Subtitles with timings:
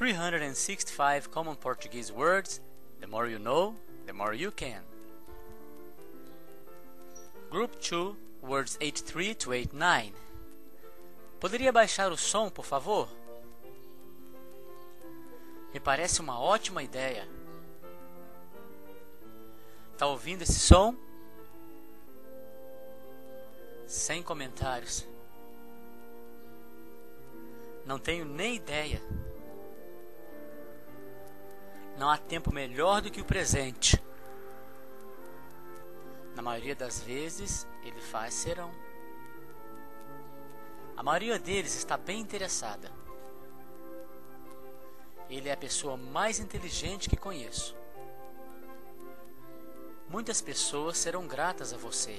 [0.00, 2.62] 365 Common Portuguese Words.
[3.02, 3.74] The more you know,
[4.06, 4.80] the more you can.
[7.50, 10.14] Group 2, words 83 to 89.
[11.38, 13.10] Poderia baixar o som, por favor?
[15.74, 17.28] Me parece uma ótima ideia.
[19.98, 20.96] Tá ouvindo esse som?
[23.86, 25.06] Sem comentários.
[27.84, 29.02] Não tenho nem ideia.
[32.00, 34.02] Não há tempo melhor do que o presente.
[36.34, 38.72] Na maioria das vezes, ele faz serão.
[40.96, 42.90] A maioria deles está bem interessada.
[45.28, 47.76] Ele é a pessoa mais inteligente que conheço.
[50.08, 52.18] Muitas pessoas serão gratas a você.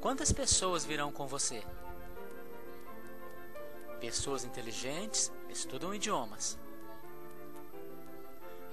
[0.00, 1.62] Quantas pessoas virão com você?
[4.00, 6.58] Pessoas inteligentes estudam idiomas.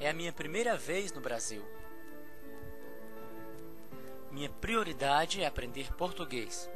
[0.04, 1.66] É a minha primeira vez no Brasil.
[4.30, 6.70] Minha prioridade é aprender português.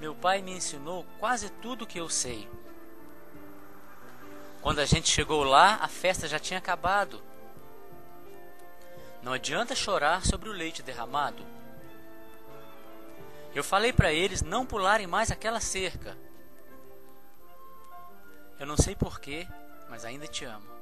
[0.00, 2.48] Meu pai me ensinou quase tudo o que eu sei.
[4.62, 7.22] Quando a gente chegou lá, a festa já tinha acabado.
[9.22, 11.44] Não adianta chorar sobre o leite derramado.
[13.54, 16.16] Eu falei para eles não pularem mais aquela cerca.
[18.58, 19.46] Eu não sei porquê,
[19.90, 20.73] mas ainda te amo.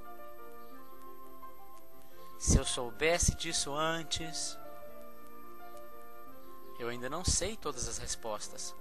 [2.43, 4.59] Se eu soubesse disso antes.
[6.77, 8.75] Eu ainda não sei todas as respostas.